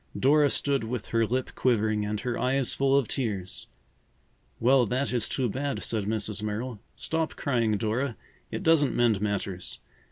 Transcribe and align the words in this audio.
Dora 0.19 0.49
stood 0.49 0.83
with 0.83 1.09
her 1.09 1.27
lip 1.27 1.51
quivering 1.53 2.07
and 2.07 2.19
her 2.21 2.35
eyes 2.35 2.73
full 2.73 2.97
of 2.97 3.07
tears. 3.07 3.67
"Well, 4.59 4.87
that 4.87 5.13
is 5.13 5.29
too 5.29 5.47
bad," 5.47 5.83
said 5.83 6.05
Mrs. 6.05 6.41
Merrill. 6.41 6.79
"Stop 6.95 7.35
crying, 7.35 7.77
Dora; 7.77 8.17
it 8.49 8.63
doesn't 8.63 8.95
mend 8.95 9.21
matters. 9.21 9.77